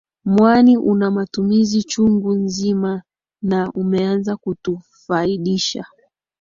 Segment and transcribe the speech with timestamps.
[0.25, 3.03] Mwani una matumizi chungu nzima
[3.41, 5.85] na umeanza kutufaidisha